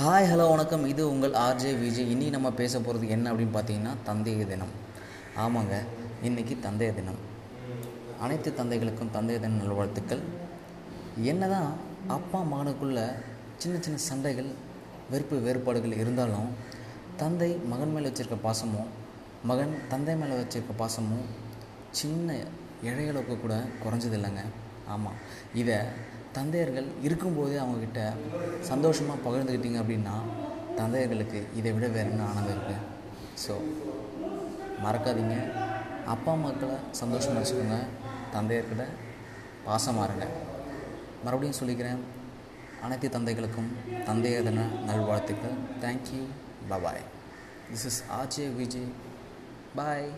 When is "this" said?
47.70-47.86